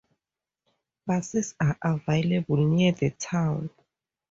Buses 1.05 1.53
are 1.59 1.77
available 1.83 2.57
near 2.57 2.91
the 2.91 3.11
town. 3.11 3.69